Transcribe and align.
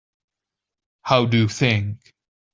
How 1.03 1.27
do 1.27 1.37
you 1.37 1.47
think? 1.47 2.15